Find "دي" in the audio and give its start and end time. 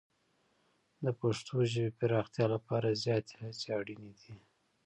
4.21-4.33